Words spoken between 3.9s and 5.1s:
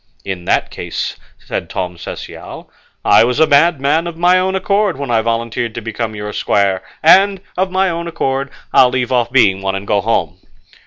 of my own accord